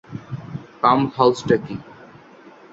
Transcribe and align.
Pump 0.81 1.09
হাউসটা 1.17 1.55
কী? 1.65 1.75